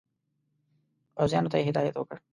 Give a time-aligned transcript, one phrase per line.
[1.15, 2.17] پوځیانو ته یې هدایت ورکړ.